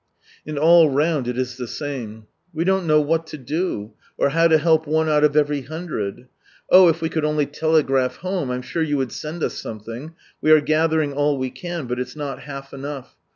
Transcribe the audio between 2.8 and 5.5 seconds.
know what lo do, or how to help one out of